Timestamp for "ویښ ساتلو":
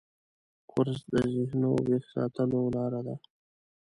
1.85-2.61